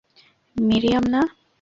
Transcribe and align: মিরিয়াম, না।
মিরিয়াম, 0.55 1.05
না। 1.11 1.21